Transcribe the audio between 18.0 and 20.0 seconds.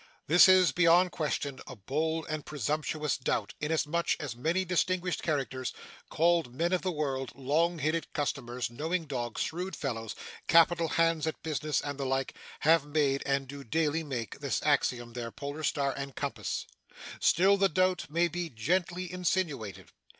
may be gently insinuated.